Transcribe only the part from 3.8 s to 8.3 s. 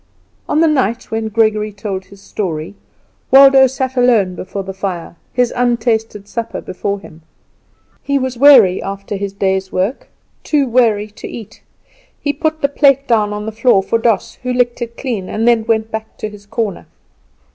alone before the fire, his untasted supper before him. He